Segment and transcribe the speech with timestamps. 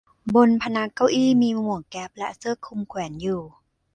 [0.35, 3.41] บนพนักเก้าอี้มีหมวกแก๊ปและเสื้อคลุมแขวนอยู่